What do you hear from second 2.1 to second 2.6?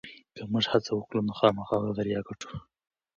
وګټو.